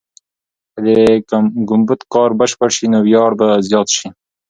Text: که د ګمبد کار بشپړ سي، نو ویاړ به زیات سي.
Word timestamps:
که 0.73 0.79
د 0.85 0.87
ګمبد 1.69 2.01
کار 2.13 2.29
بشپړ 2.39 2.69
سي، 2.77 2.85
نو 2.93 2.99
ویاړ 3.05 3.31
به 3.39 3.47
زیات 3.69 3.87
سي. 3.97 4.07